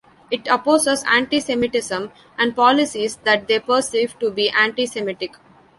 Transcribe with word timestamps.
It 0.31 0.47
opposes 0.47 1.03
antisemitism 1.03 2.11
and 2.35 2.55
policies 2.55 3.17
that 3.17 3.47
they 3.47 3.59
perceive 3.59 4.17
to 4.17 4.31
be 4.31 4.49
antisemitic. 4.49 5.35